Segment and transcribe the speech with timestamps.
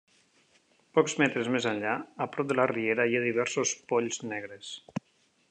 [0.97, 1.91] Pocs metres més enllà,
[2.27, 4.75] a prop de la riera hi ha diversos polls negres.